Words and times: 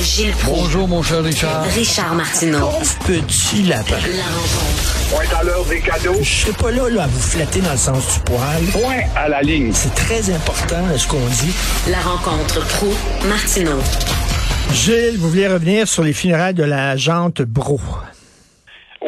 Gilles 0.00 0.32
Proulx. 0.32 0.44
Bonjour, 0.44 0.86
mon 0.86 1.02
cher 1.02 1.24
Richard. 1.24 1.64
Richard 1.74 2.14
Martineau. 2.14 2.68
Petit 3.04 3.64
lapin. 3.64 3.96
La 3.96 4.26
rencontre. 4.26 5.10
Point 5.10 5.36
à 5.36 5.42
l'heure 5.42 5.64
des 5.64 5.80
cadeaux. 5.80 6.22
Je 6.22 6.34
serai 6.42 6.52
pas 6.52 6.70
là, 6.70 6.88
là 6.88 7.02
à 7.02 7.06
vous 7.08 7.18
flatter 7.18 7.60
dans 7.62 7.72
le 7.72 7.78
sens 7.78 8.14
du 8.14 8.20
poil. 8.20 8.62
Point 8.70 9.00
à 9.16 9.28
la 9.28 9.42
ligne. 9.42 9.72
C'est 9.74 9.92
très 9.96 10.30
important 10.32 10.84
ce 10.96 11.08
qu'on 11.08 11.18
dit. 11.18 11.52
La 11.90 11.98
rencontre 11.98 12.64
pro 12.64 12.94
martineau 13.28 13.80
Gilles, 14.72 15.16
vous 15.18 15.28
voulez 15.28 15.48
revenir 15.48 15.88
sur 15.88 16.04
les 16.04 16.12
funérailles 16.12 16.54
de 16.54 16.62
la 16.62 16.96
jante 16.96 17.42
Bro. 17.42 17.80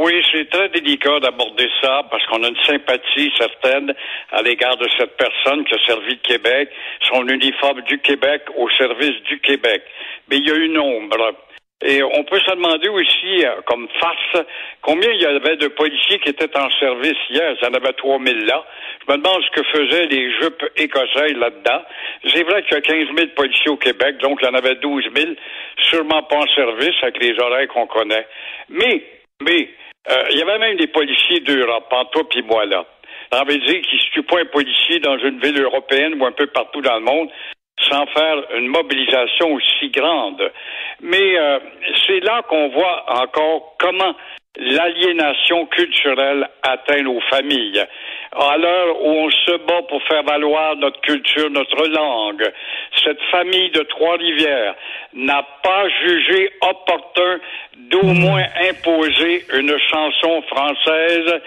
Oui, 0.00 0.22
c'est 0.30 0.48
très 0.48 0.68
délicat 0.68 1.18
d'aborder 1.18 1.68
ça 1.82 2.04
parce 2.08 2.24
qu'on 2.26 2.44
a 2.44 2.48
une 2.48 2.64
sympathie 2.64 3.32
certaine 3.36 3.92
à 4.30 4.42
l'égard 4.42 4.76
de 4.76 4.88
cette 4.96 5.16
personne 5.16 5.64
qui 5.64 5.74
a 5.74 5.78
servi 5.86 6.10
le 6.10 6.20
Québec, 6.22 6.70
son 7.02 7.26
uniforme 7.26 7.80
du 7.82 7.98
Québec 7.98 8.42
au 8.56 8.70
service 8.70 9.20
du 9.24 9.40
Québec. 9.40 9.82
Mais 10.30 10.36
il 10.36 10.46
y 10.46 10.52
a 10.52 10.54
une 10.54 10.78
ombre. 10.78 11.34
Et 11.82 12.00
on 12.00 12.22
peut 12.22 12.38
se 12.38 12.54
demander 12.54 12.88
aussi, 12.88 13.44
euh, 13.44 13.60
comme 13.66 13.88
farce, 14.00 14.46
combien 14.82 15.10
il 15.10 15.20
y 15.20 15.26
avait 15.26 15.56
de 15.56 15.66
policiers 15.66 16.20
qui 16.20 16.28
étaient 16.28 16.56
en 16.56 16.70
service 16.78 17.18
hier? 17.30 17.56
Il 17.60 17.64
y 17.64 17.68
en 17.68 17.74
avait 17.74 17.92
3000 17.92 18.46
là. 18.46 18.64
Je 19.04 19.12
me 19.12 19.18
demande 19.18 19.42
ce 19.42 19.50
que 19.50 19.66
faisaient 19.66 20.06
les 20.06 20.30
jupes 20.40 20.64
écossais 20.76 21.34
là-dedans. 21.34 21.82
C'est 22.24 22.44
vrai 22.44 22.62
qu'il 22.62 22.74
y 22.74 22.76
a 22.76 22.80
15 22.82 23.16
000 23.16 23.28
policiers 23.34 23.70
au 23.70 23.76
Québec, 23.76 24.18
donc 24.18 24.38
il 24.42 24.46
y 24.46 24.48
en 24.48 24.54
avait 24.54 24.76
12 24.76 25.04
000, 25.12 25.32
sûrement 25.90 26.22
pas 26.22 26.36
en 26.36 26.46
service 26.54 26.94
avec 27.02 27.20
les 27.20 27.36
oreilles 27.40 27.68
qu'on 27.68 27.86
connaît. 27.86 28.26
Mais, 28.68 29.17
mais, 29.42 29.70
euh, 30.10 30.24
il 30.30 30.38
y 30.38 30.42
avait 30.42 30.58
même 30.58 30.76
des 30.76 30.86
policiers 30.86 31.40
d'Europe, 31.40 31.86
en 31.90 32.04
toi 32.06 32.28
puis 32.28 32.42
moi 32.42 32.64
là. 32.66 32.84
Ça 33.32 33.44
veut 33.44 33.58
dire 33.58 33.80
qu'il 33.82 33.98
ne 33.98 34.12
tue 34.12 34.22
pas 34.22 34.40
un 34.40 34.46
policier 34.46 35.00
dans 35.00 35.18
une 35.18 35.38
ville 35.40 35.60
européenne 35.60 36.20
ou 36.20 36.24
un 36.24 36.32
peu 36.32 36.46
partout 36.46 36.80
dans 36.80 36.94
le 36.94 37.04
monde 37.04 37.28
sans 37.82 38.06
faire 38.06 38.42
une 38.56 38.68
mobilisation 38.68 39.52
aussi 39.54 39.90
grande. 39.90 40.50
Mais 41.00 41.38
euh, 41.38 41.58
c'est 42.06 42.20
là 42.20 42.42
qu'on 42.48 42.68
voit 42.68 43.04
encore 43.22 43.76
comment 43.78 44.14
l'aliénation 44.56 45.66
culturelle 45.66 46.48
atteint 46.62 47.02
nos 47.02 47.20
familles. 47.30 47.84
À 48.32 48.56
l'heure 48.58 49.02
où 49.02 49.08
on 49.08 49.30
se 49.30 49.56
bat 49.66 49.82
pour 49.88 50.02
faire 50.04 50.22
valoir 50.22 50.76
notre 50.76 51.00
culture, 51.00 51.50
notre 51.50 51.86
langue, 51.88 52.44
cette 53.02 53.20
famille 53.30 53.70
de 53.70 53.80
Trois-Rivières 53.80 54.74
n'a 55.14 55.46
pas 55.62 55.88
jugé 56.02 56.50
opportun 56.60 57.38
d'au 57.90 58.02
moins 58.02 58.44
imposer 58.68 59.44
une 59.54 59.76
chanson 59.90 60.42
française 60.42 61.40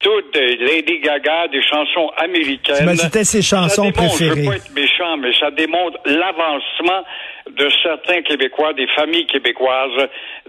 toutes 0.00 0.34
Lady 0.34 0.98
Gaga, 1.00 1.48
des 1.48 1.62
chansons 1.62 2.10
américaines. 2.16 2.86
Ben, 2.86 2.96
C'était 2.96 3.24
ses 3.24 3.42
chansons 3.42 3.84
ça 3.84 3.90
démontre, 3.90 4.16
préférées. 4.16 4.34
Je 4.36 4.40
veux 4.40 4.46
pas 4.46 4.56
être 4.56 4.74
méchant, 4.74 5.16
mais 5.18 5.32
ça 5.38 5.50
démontre 5.50 5.98
l'avancement 6.06 7.04
de 7.50 7.68
certains 7.82 8.22
Québécois, 8.22 8.72
des 8.72 8.86
familles 8.88 9.26
québécoises, 9.26 10.08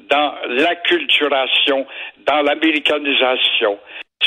dans 0.09 0.33
l'acculturation, 0.47 1.85
dans 2.25 2.41
l'américanisation. 2.41 3.78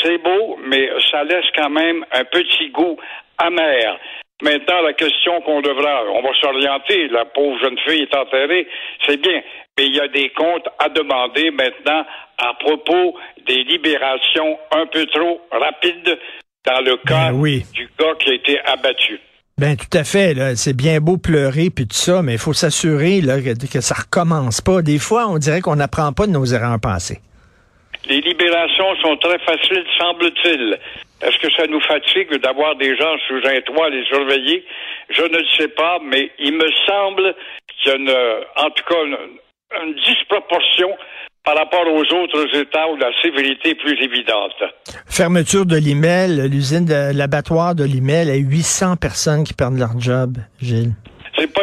C'est 0.03 0.19
beau, 0.19 0.59
mais 0.67 0.89
ça 1.11 1.25
laisse 1.25 1.47
quand 1.57 1.71
même 1.71 2.05
un 2.13 2.25
petit 2.25 2.71
goût 2.71 2.97
amer. 3.39 3.99
Maintenant, 4.43 4.83
la 4.83 4.93
question 4.93 5.41
qu'on 5.43 5.63
devra, 5.63 6.05
on 6.13 6.23
va 6.23 6.31
s'orienter, 6.41 7.09
la 7.09 7.25
pauvre 7.25 7.59
jeune 7.61 7.79
fille 7.87 8.03
est 8.03 8.17
enterrée, 8.17 8.67
c'est 9.07 9.21
bien, 9.21 9.41
mais 9.79 9.87
il 9.87 9.95
y 9.95 10.01
a 10.01 10.09
des 10.09 10.29
comptes 10.31 10.69
à 10.79 10.89
demander 10.89 11.51
maintenant 11.53 12.05
à 12.39 12.55
propos 12.59 13.17
des 13.47 13.63
libérations 13.63 14.59
un 14.73 14.87
peu 14.87 15.07
trop 15.07 15.41
rapides 15.53 16.19
dans 16.67 16.81
le 16.81 16.97
cas 17.07 17.31
Ben 17.31 17.35
oui. 17.35 17.65
du 17.73 17.89
gars 17.99 18.15
qui 18.19 18.31
a 18.31 18.35
été 18.35 18.61
abattu. 18.65 19.21
Ben 19.57 19.77
tout 19.77 19.97
à 19.97 20.03
fait. 20.03 20.35
C'est 20.57 20.77
bien 20.77 21.01
beau 21.01 21.17
pleurer 21.17 21.71
puis 21.71 21.87
tout 21.87 21.95
ça, 21.97 22.23
mais 22.23 22.33
il 22.33 22.39
faut 22.39 22.53
s'assurer 22.53 23.21
que, 23.21 23.73
que 23.73 23.81
ça 23.81 23.95
recommence 23.95 24.61
pas. 24.61 24.83
Des 24.83 24.99
fois, 24.99 25.29
on 25.29 25.39
dirait 25.39 25.61
qu'on 25.61 25.77
n'apprend 25.77 26.13
pas 26.13 26.27
de 26.27 26.33
nos 26.33 26.45
erreurs 26.45 26.81
passées. 26.81 27.21
Les 28.07 28.21
libérations 28.21 28.97
sont 29.03 29.17
très 29.17 29.39
faciles, 29.41 29.85
semble-t-il. 29.99 30.79
Est-ce 31.23 31.39
que 31.39 31.51
ça 31.55 31.67
nous 31.67 31.81
fatigue 31.81 32.35
d'avoir 32.43 32.77
des 32.77 32.97
gens 32.97 33.17
sous 33.27 33.41
un 33.47 33.61
toit 33.63 33.87
à 33.87 33.89
les 33.89 34.05
surveiller? 34.05 34.65
Je 35.09 35.23
ne 35.23 35.39
le 35.39 35.47
sais 35.57 35.69
pas, 35.69 35.99
mais 36.05 36.31
il 36.39 36.53
me 36.53 36.71
semble 36.87 37.35
qu'il 37.69 37.93
y 37.93 37.95
a 37.95 37.97
une, 37.97 38.11
en 38.57 38.71
tout 38.71 38.85
cas 38.87 38.97
une, 39.05 39.95
disproportion 40.07 40.91
par 41.45 41.57
rapport 41.57 41.87
aux 41.87 42.05
autres 42.15 42.57
États 42.57 42.89
où 42.89 42.97
la 42.97 43.11
sévérité 43.23 43.71
est 43.71 43.75
plus 43.75 44.01
évidente. 44.03 44.63
Fermeture 45.07 45.67
de 45.67 45.77
l'IMEL, 45.77 46.47
l'usine 46.51 46.85
de 46.85 47.17
l'abattoir 47.17 47.75
de 47.75 47.85
l'IMEL, 47.85 48.31
a 48.31 48.37
800 48.37 48.97
personnes 48.97 49.45
qui 49.45 49.55
perdent 49.55 49.79
leur 49.79 49.99
job, 49.99 50.37
Gilles. 50.61 50.93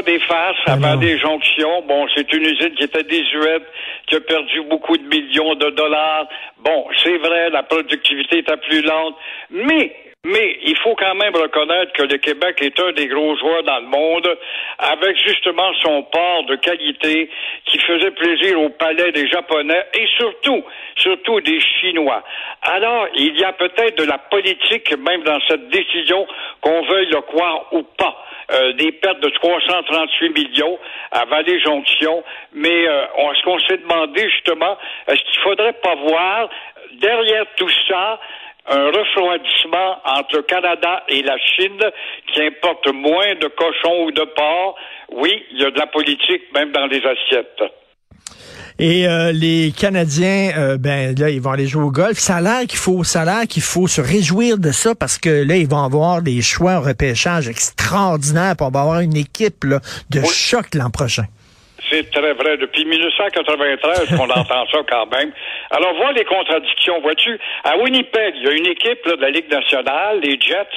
Pas 0.01 0.11
des 0.11 0.19
farces, 0.19 0.57
Ah 0.65 0.73
avant 0.73 0.95
des 0.95 1.17
jonctions. 1.19 1.83
Bon, 1.87 2.07
c'est 2.15 2.31
une 2.33 2.43
usine 2.43 2.73
qui 2.75 2.83
était 2.83 3.03
désuète, 3.03 3.63
qui 4.07 4.15
a 4.15 4.21
perdu 4.21 4.61
beaucoup 4.63 4.97
de 4.97 5.03
millions 5.03 5.53
de 5.55 5.69
dollars. 5.69 6.27
Bon, 6.59 6.87
c'est 7.03 7.17
vrai, 7.17 7.49
la 7.49 7.63
productivité 7.63 8.39
était 8.39 8.57
plus 8.57 8.81
lente, 8.81 9.15
mais 9.51 9.95
mais 10.23 10.59
il 10.63 10.77
faut 10.77 10.93
quand 10.95 11.15
même 11.15 11.35
reconnaître 11.35 11.93
que 11.93 12.03
le 12.03 12.17
Québec 12.19 12.61
est 12.61 12.79
un 12.79 12.91
des 12.91 13.07
gros 13.07 13.35
joueurs 13.37 13.63
dans 13.63 13.79
le 13.79 13.87
monde, 13.87 14.37
avec 14.77 15.17
justement 15.17 15.71
son 15.81 16.03
port 16.03 16.43
de 16.43 16.55
qualité 16.57 17.27
qui 17.65 17.79
faisait 17.79 18.11
plaisir 18.11 18.61
au 18.61 18.69
palais 18.69 19.11
des 19.11 19.27
Japonais 19.27 19.83
et 19.97 20.05
surtout, 20.19 20.63
surtout 20.95 21.41
des 21.41 21.59
Chinois. 21.59 22.23
Alors, 22.61 23.07
il 23.15 23.35
y 23.39 23.43
a 23.43 23.51
peut-être 23.53 23.97
de 23.97 24.03
la 24.03 24.19
politique 24.19 24.95
même 24.95 25.23
dans 25.23 25.39
cette 25.47 25.69
décision, 25.69 26.27
qu'on 26.61 26.83
veuille 26.83 27.09
le 27.09 27.21
croire 27.21 27.65
ou 27.71 27.81
pas. 27.81 28.15
Euh, 28.51 28.73
des 28.73 28.91
pertes 28.91 29.19
de 29.21 29.29
338 29.29 30.29
millions 30.37 30.77
à 31.11 31.25
Vallée-Jonction, 31.25 32.23
mais 32.53 32.87
euh, 32.87 33.05
on- 33.17 33.33
ce 33.33 33.43
qu'on 33.43 33.59
s'est 33.59 33.77
demandé 33.77 34.29
justement, 34.29 34.77
est-ce 35.07 35.21
qu'il 35.21 35.41
faudrait 35.43 35.73
pas 35.73 35.95
voir 35.95 36.49
derrière 36.93 37.45
tout 37.55 37.69
ça 37.87 38.19
un 38.67 38.87
refroidissement 38.91 39.97
entre 40.05 40.37
le 40.37 40.41
Canada 40.43 41.03
et 41.07 41.21
la 41.23 41.37
Chine 41.39 41.79
qui 42.27 42.41
importe 42.43 42.87
moins 42.93 43.33
de 43.35 43.47
cochons 43.47 44.03
ou 44.03 44.11
de 44.11 44.23
porcs. 44.23 44.75
Oui, 45.09 45.45
il 45.51 45.61
y 45.61 45.65
a 45.65 45.71
de 45.71 45.79
la 45.79 45.87
politique 45.87 46.43
même 46.53 46.71
dans 46.71 46.85
les 46.85 47.01
assiettes. 47.05 47.63
Et 48.83 49.07
euh, 49.07 49.31
les 49.31 49.71
Canadiens, 49.77 50.53
euh, 50.57 50.75
ben 50.75 51.15
là, 51.15 51.29
ils 51.29 51.39
vont 51.39 51.51
aller 51.51 51.67
jouer 51.67 51.83
au 51.83 51.91
golf. 51.91 52.17
Ça 52.17 52.37
a 52.37 52.41
l'air 52.41 52.61
qu'il 52.67 52.79
faut, 52.79 53.03
ça 53.03 53.21
a 53.21 53.25
l'air 53.25 53.47
qu'il 53.47 53.61
faut 53.61 53.87
se 53.87 54.01
réjouir 54.01 54.57
de 54.57 54.71
ça 54.71 54.95
parce 54.95 55.19
que 55.19 55.29
là, 55.29 55.55
ils 55.55 55.67
vont 55.67 55.83
avoir 55.83 56.23
des 56.23 56.41
choix 56.41 56.79
au 56.79 56.81
repêchage 56.81 57.47
extraordinaires. 57.47 58.55
Puis 58.55 58.65
on 58.65 58.71
va 58.71 58.81
avoir 58.81 58.99
une 59.01 59.15
équipe 59.15 59.65
là, 59.65 59.81
de 60.09 60.21
Oui. 60.21 60.27
choc 60.27 60.73
l'an 60.73 60.89
prochain. 60.89 61.25
C'est 61.91 62.09
très 62.09 62.33
vrai. 62.33 62.57
Depuis 62.57 62.85
1993 62.85 64.17
qu'on 64.17 64.29
entend 64.29 64.65
ça 64.71 64.79
quand 64.89 65.05
même. 65.15 65.31
Alors, 65.71 65.93
vois 65.95 66.13
les 66.13 66.23
contradictions. 66.23 67.01
Vois-tu, 67.01 67.37
à 67.63 67.77
Winnipeg, 67.77 68.35
il 68.37 68.43
y 68.43 68.47
a 68.47 68.51
une 68.53 68.67
équipe 68.67 69.05
là, 69.05 69.15
de 69.17 69.21
la 69.21 69.29
Ligue 69.29 69.51
nationale, 69.51 70.21
les 70.23 70.39
Jets. 70.39 70.67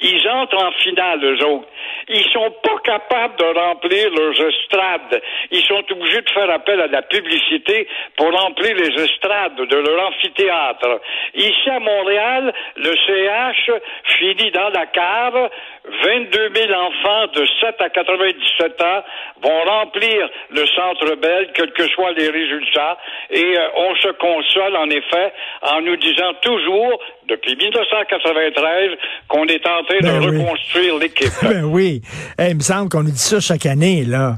Ils 0.00 0.28
entrent 0.28 0.62
en 0.62 0.72
finale, 0.72 1.24
eux 1.24 1.46
autres. 1.46 1.68
Ils 2.08 2.24
sont 2.32 2.50
pas 2.62 2.78
capables 2.82 3.36
de 3.36 3.44
remplir 3.44 4.10
leurs 4.10 4.48
estrades. 4.48 5.22
Ils 5.50 5.64
sont 5.64 5.84
obligés 5.90 6.20
de 6.20 6.30
faire 6.30 6.50
appel 6.50 6.80
à 6.80 6.86
la 6.88 7.02
publicité 7.02 7.86
pour 8.16 8.30
remplir 8.32 8.74
les 8.74 9.02
estrades 9.02 9.56
de 9.56 9.76
leur 9.76 10.08
amphithéâtre. 10.08 11.00
Ici, 11.34 11.70
à 11.70 11.78
Montréal, 11.78 12.52
le 12.76 12.94
CH 13.06 13.70
finit 14.18 14.50
dans 14.50 14.70
la 14.70 14.86
cave. 14.86 15.50
22 15.84 16.50
000 16.54 16.72
enfants 16.72 17.26
de 17.34 17.46
7 17.60 17.74
à 17.80 17.90
97 17.90 18.80
ans 18.80 19.04
vont 19.42 19.62
remplir 19.64 20.28
le 20.50 20.63
Centre 20.66 21.16
Bell, 21.16 21.48
quels 21.54 21.72
que 21.72 21.86
soient 21.88 22.12
les 22.12 22.28
résultats. 22.28 22.96
Et 23.30 23.56
euh, 23.56 23.68
on 23.76 23.94
se 23.96 24.08
console, 24.18 24.76
en 24.76 24.88
effet, 24.90 25.32
en 25.62 25.80
nous 25.82 25.96
disant 25.96 26.32
toujours, 26.42 26.98
depuis 27.28 27.56
1993, 27.56 28.90
qu'on 29.28 29.46
est 29.46 29.66
en 29.66 29.82
train 29.84 29.98
Ben 30.02 30.20
de 30.20 30.30
oui. 30.30 30.38
reconstruire 30.38 30.98
l'équipe. 30.98 31.32
Ben 31.42 31.64
oui. 31.64 32.00
Eh, 32.38 32.50
il 32.50 32.56
me 32.56 32.60
semble 32.60 32.88
qu'on 32.88 33.02
nous 33.02 33.10
dit 33.10 33.18
ça 33.18 33.40
chaque 33.40 33.66
année, 33.66 34.04
là. 34.04 34.36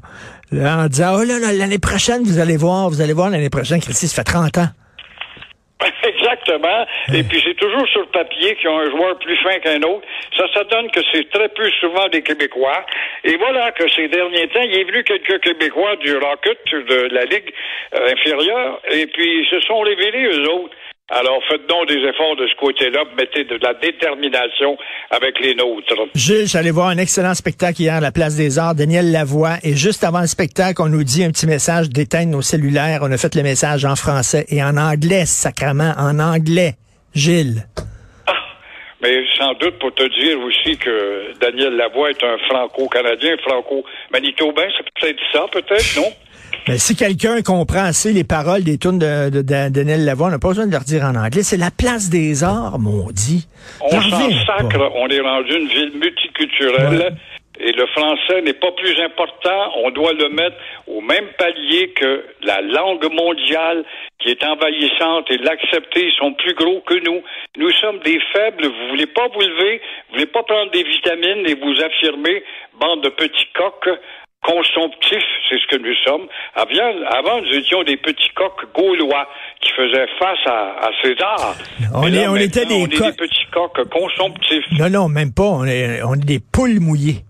Là, 0.53 0.79
en 0.85 0.87
disant, 0.87 1.17
oh 1.19 1.25
là 1.25 1.39
là, 1.41 1.53
l'année 1.53 1.81
prochaine, 1.81 2.23
vous 2.23 2.39
allez 2.39 2.57
voir, 2.57 2.89
vous 2.89 3.01
allez 3.01 3.13
voir 3.13 3.31
l'année 3.31 3.51
prochaine, 3.51 3.81
Christy, 3.81 4.07
ça 4.07 4.23
fait 4.23 4.31
30 4.33 4.59
ans. 4.59 4.69
Exactement. 6.47 6.87
Et 7.15 7.23
puis 7.23 7.43
c'est 7.45 7.57
toujours 7.57 7.87
sur 7.89 8.01
le 8.01 8.07
papier 8.07 8.55
qu'il 8.57 8.71
y 8.71 8.73
a 8.73 8.77
un 8.77 8.91
joueur 8.91 9.19
plus 9.19 9.37
fin 9.39 9.59
qu'un 9.59 9.83
autre. 9.83 10.07
Ça, 10.37 10.45
ça 10.55 10.65
donne 10.65 10.91
que 10.91 11.01
c'est 11.13 11.29
très 11.31 11.49
peu 11.49 11.69
souvent 11.81 12.09
des 12.09 12.23
Québécois. 12.23 12.85
Et 13.25 13.37
voilà 13.37 13.73
que 13.73 13.89
ces 13.91 14.09
derniers 14.09 14.49
temps, 14.49 14.63
il 14.63 14.79
est 14.79 14.85
venu 14.85 15.03
quelques 15.05 15.41
Québécois 15.41 15.97
du 15.97 16.17
Rocket, 16.17 16.59
de 16.73 17.09
la 17.15 17.25
Ligue 17.25 17.53
euh, 17.95 18.13
inférieure, 18.13 18.81
et 18.91 19.07
puis 19.07 19.41
ils 19.41 19.47
se 19.49 19.61
sont 19.61 19.81
révélés, 19.81 20.27
eux 20.27 20.51
autres. 20.51 20.75
Alors 21.09 21.41
faites 21.49 21.69
donc 21.69 21.87
des 21.87 22.03
efforts 22.03 22.35
de 22.35 22.49
ce 22.49 22.57
côté-là, 22.57 23.05
mettez 23.17 23.45
de 23.45 23.57
la 23.63 23.75
détermination 23.75 24.77
avec 25.13 25.39
les 25.39 25.55
nôtres. 25.55 25.95
Gilles, 26.17 26.49
j'allais 26.49 26.73
voir 26.73 26.89
un 26.89 26.99
excellent 26.99 27.35
spectacle 27.35 27.81
hier 27.81 27.95
à 27.95 28.01
la 28.01 28.11
Place 28.11 28.35
des 28.37 28.59
Arts, 28.59 28.75
Daniel 28.75 29.13
Lavoie, 29.13 29.59
et 29.63 29.77
juste 29.77 30.03
avant 30.03 30.21
le 30.21 30.27
spectacle, 30.27 30.83
on 30.83 30.89
nous 30.89 31.05
dit 31.05 31.23
un 31.23 31.31
petit 31.31 31.47
message 31.47 31.91
d'éteindre 31.91 32.33
nos 32.33 32.43
cellulaires. 32.43 33.01
On 33.03 33.13
a 33.13 33.19
fait 33.19 33.37
le 33.37 33.45
message 33.45 33.85
en 33.85 33.95
français 33.95 34.47
et 34.49 34.65
en 34.65 34.77
anglais, 34.77 35.27
sacrement, 35.27 35.93
en 35.97 36.19
anglais. 36.19 36.73
Gilles. 37.15 37.63
Mais 39.01 39.23
sans 39.39 39.53
doute 39.55 39.79
pour 39.79 39.95
te 39.95 40.03
dire 40.21 40.41
aussi 40.41 40.77
que 40.77 41.39
Daniel 41.39 41.77
Lavoie 41.77 42.11
est 42.11 42.25
un 42.25 42.37
franco-canadien, 42.49 43.37
franco-manitobain, 43.47 44.67
c'est 44.77 44.85
peut-être 45.01 45.23
ça, 45.33 45.47
peut-être, 45.53 45.97
non? 45.97 46.11
Mais 46.69 46.79
si 46.79 46.97
quelqu'un 46.97 47.43
comprend 47.43 47.85
assez 47.85 48.13
les 48.13 48.25
paroles 48.25 48.65
des 48.65 48.77
tunes 48.77 48.99
de, 48.99 49.31
de, 49.31 49.43
de 49.43 49.69
Daniel 49.69 50.05
Lavoie, 50.05 50.27
on 50.27 50.31
n'a 50.31 50.39
pas 50.39 50.49
besoin 50.49 50.67
de 50.67 50.73
leur 50.73 50.83
dire 50.83 51.05
en 51.05 51.15
anglais. 51.15 51.43
C'est 51.43 51.57
la 51.57 51.71
place 51.71 52.11
des 52.11 52.43
arts, 52.43 52.79
maudit. 52.81 53.47
On 53.81 54.01
s'en 54.01 54.31
sacre, 54.45 54.91
on 54.97 55.09
est 55.09 55.21
rendu 55.21 55.57
une 55.57 55.69
ville 55.69 55.93
multiculturelle. 55.95 56.99
Ouais. 56.99 57.13
Et 57.59 57.73
le 57.73 57.87
français 57.87 58.43
n'est 58.43 58.59
pas 58.59 58.73
plus 58.73 59.01
important. 59.01 59.73
On 59.85 59.91
doit 59.91 60.13
le 60.13 60.29
mettre 60.29 60.57
au 60.89 61.01
même 61.01 61.27
palier 61.39 61.89
que 61.95 62.25
la 62.43 62.61
langue 62.61 63.11
mondiale 63.11 63.85
qui 64.19 64.31
est 64.31 64.45
envahissante 64.45 65.31
et 65.31 65.39
l'accepter. 65.39 66.07
Ils 66.09 66.17
sont 66.19 66.35
plus 66.35 66.55
gros 66.55 66.81
que 66.81 66.95
nous. 66.95 67.23
Nous 67.57 67.71
sommes 67.81 68.01
des 68.01 68.19
faibles. 68.35 68.67
Vous 68.67 68.89
voulez 68.91 69.07
pas 69.07 69.29
vous 69.33 69.41
lever. 69.41 69.81
Vous 70.09 70.15
voulez 70.15 70.27
pas 70.27 70.43
prendre 70.43 70.71
des 70.73 70.83
vitamines 70.83 71.47
et 71.47 71.55
vous 71.55 71.81
affirmer, 71.81 72.43
bande 72.79 73.03
de 73.05 73.09
petits 73.09 73.49
coqs 73.55 73.89
consomptifs, 74.47 75.25
c'est 75.49 75.59
ce 75.59 75.67
que 75.67 75.77
nous 75.83 75.95
sommes. 76.05 76.27
Avant, 76.55 77.03
avant, 77.11 77.43
nous 77.43 77.53
étions 77.55 77.83
des 77.83 77.97
petits 77.97 78.31
coqs 78.35 78.65
gaulois 78.75 79.29
qui 79.61 79.73
faisaient 79.73 80.07
face 80.19 80.39
à, 80.47 80.87
à 80.87 80.91
César. 81.03 81.57
On, 81.95 82.07
là, 82.07 82.23
est, 82.23 82.27
on 82.29 82.37
était 82.37 82.65
des, 82.65 82.75
on 82.75 82.85
est 82.85 82.89
des 82.89 83.13
petits 83.13 83.47
coqs 83.53 83.89
consomptifs. 83.91 84.65
Non, 84.79 84.89
non, 84.91 85.09
même 85.09 85.33
pas. 85.33 85.43
On 85.45 85.65
est, 85.65 86.03
on 86.03 86.15
est 86.15 86.25
des 86.25 86.39
poules 86.41 86.81
mouillées. 86.81 87.25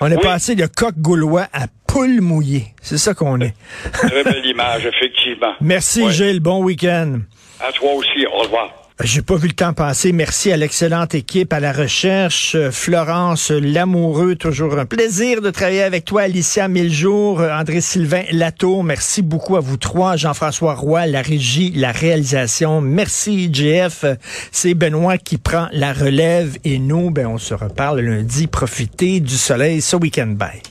On 0.00 0.10
est 0.10 0.16
Oui. 0.16 0.22
passé 0.22 0.54
de 0.54 0.66
coq 0.66 0.94
gaulois 0.98 1.46
à 1.52 1.66
poule 1.86 2.20
mouillée. 2.20 2.66
C'est 2.82 2.98
ça 2.98 3.14
qu'on 3.14 3.40
est. 3.40 3.54
Très 3.92 4.24
belle 4.24 4.44
image, 4.54 4.84
effectivement. 4.86 5.54
Merci. 5.60 6.10
Gilles. 6.10 6.40
Bon 6.40 6.62
week-end. 6.62 7.20
À 7.60 7.72
toi 7.72 7.92
aussi. 7.94 8.26
Au 8.26 8.38
revoir. 8.40 8.68
J'ai 9.04 9.20
pas 9.20 9.36
vu 9.36 9.48
le 9.48 9.54
temps 9.54 9.74
passer. 9.74 10.12
Merci 10.12 10.50
à 10.50 10.56
l'excellente 10.56 11.14
équipe, 11.14 11.52
à 11.52 11.60
la 11.60 11.72
recherche. 11.72 12.54
Euh, 12.54 12.70
Florence 12.70 13.50
Lamoureux, 13.50 14.36
toujours 14.36 14.78
un 14.78 14.86
plaisir 14.86 15.42
de 15.42 15.50
travailler 15.50 15.82
avec 15.82 16.06
toi. 16.06 16.22
Alicia 16.22 16.66
Miljour, 16.66 17.42
euh, 17.42 17.52
André-Sylvain 17.52 18.22
Latour, 18.32 18.82
merci 18.84 19.20
beaucoup 19.20 19.56
à 19.56 19.60
vous 19.60 19.76
trois. 19.76 20.16
Jean-François 20.16 20.74
Roy, 20.74 21.06
la 21.06 21.20
régie, 21.20 21.72
la 21.72 21.92
réalisation. 21.92 22.80
Merci, 22.80 23.52
JF. 23.52 24.06
C'est 24.50 24.72
Benoît 24.72 25.18
qui 25.18 25.36
prend 25.36 25.68
la 25.72 25.92
relève 25.92 26.56
et 26.64 26.78
nous, 26.78 27.10
ben, 27.10 27.26
on 27.26 27.38
se 27.38 27.52
reparle 27.52 28.00
lundi. 28.00 28.46
Profitez 28.46 29.20
du 29.20 29.36
soleil 29.36 29.82
ce 29.82 29.96
week-end. 29.96 30.28
Bye. 30.28 30.62